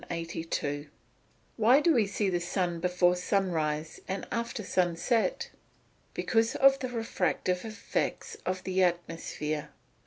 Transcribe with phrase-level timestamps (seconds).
[1.57, 5.51] Why do we see the sun before sunrise, and after sunset?
[6.15, 9.69] Because of the refractive effects of the atmosphere.